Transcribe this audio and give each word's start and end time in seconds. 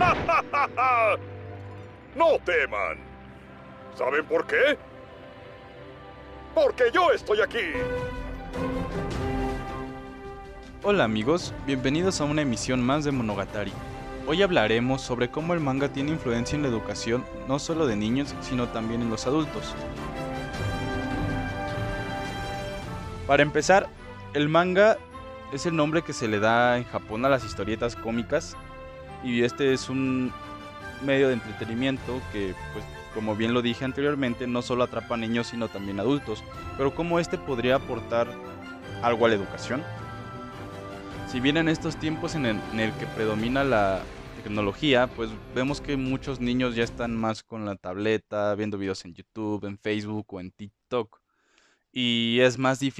no 2.16 2.38
teman. 2.44 2.98
¿Saben 3.94 4.24
por 4.24 4.46
qué? 4.46 4.78
Porque 6.54 6.84
yo 6.92 7.10
estoy 7.12 7.40
aquí. 7.40 7.58
Hola 10.82 11.04
amigos, 11.04 11.54
bienvenidos 11.66 12.20
a 12.20 12.24
una 12.24 12.42
emisión 12.42 12.82
más 12.82 13.04
de 13.04 13.12
Monogatari. 13.12 13.72
Hoy 14.26 14.42
hablaremos 14.42 15.02
sobre 15.02 15.30
cómo 15.30 15.52
el 15.52 15.60
manga 15.60 15.90
tiene 15.90 16.12
influencia 16.12 16.56
en 16.56 16.62
la 16.62 16.68
educación 16.68 17.24
no 17.46 17.58
solo 17.58 17.86
de 17.86 17.96
niños, 17.96 18.34
sino 18.40 18.68
también 18.68 19.02
en 19.02 19.10
los 19.10 19.26
adultos. 19.26 19.74
Para 23.26 23.42
empezar, 23.42 23.88
el 24.32 24.48
manga 24.48 24.96
es 25.52 25.66
el 25.66 25.76
nombre 25.76 26.02
que 26.02 26.14
se 26.14 26.28
le 26.28 26.40
da 26.40 26.78
en 26.78 26.84
Japón 26.84 27.26
a 27.26 27.28
las 27.28 27.44
historietas 27.44 27.96
cómicas 27.96 28.56
y 29.24 29.42
este 29.42 29.72
es 29.72 29.88
un 29.88 30.32
medio 31.04 31.28
de 31.28 31.34
entretenimiento 31.34 32.20
que, 32.32 32.54
pues, 32.72 32.84
como 33.14 33.34
bien 33.34 33.54
lo 33.54 33.62
dije 33.62 33.84
anteriormente, 33.84 34.46
no 34.46 34.62
solo 34.62 34.84
atrapa 34.84 35.14
a 35.14 35.18
niños 35.18 35.48
sino 35.48 35.68
también 35.68 36.00
adultos. 36.00 36.44
Pero 36.76 36.94
cómo 36.94 37.18
este 37.18 37.38
podría 37.38 37.76
aportar 37.76 38.28
algo 39.02 39.26
a 39.26 39.28
la 39.28 39.34
educación. 39.34 39.82
Si 41.28 41.40
bien 41.40 41.56
en 41.56 41.68
estos 41.68 41.96
tiempos 41.96 42.34
en 42.34 42.46
el, 42.46 42.60
en 42.72 42.80
el 42.80 42.92
que 42.94 43.06
predomina 43.06 43.64
la 43.64 44.02
tecnología, 44.42 45.06
pues 45.06 45.30
vemos 45.54 45.80
que 45.80 45.96
muchos 45.96 46.40
niños 46.40 46.74
ya 46.74 46.84
están 46.84 47.16
más 47.16 47.42
con 47.42 47.64
la 47.64 47.76
tableta, 47.76 48.54
viendo 48.54 48.78
videos 48.78 49.04
en 49.04 49.14
YouTube, 49.14 49.64
en 49.64 49.78
Facebook 49.78 50.26
o 50.34 50.40
en 50.40 50.50
TikTok. 50.50 51.20
Y 51.92 52.38
es 52.40 52.58
más 52.58 52.80
difícil 52.80 52.90